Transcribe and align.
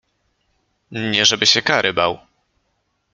Nie, 0.91 1.25
żeby 1.25 1.45
się 1.45 1.61
kary 1.61 1.93
bał. 1.93 2.17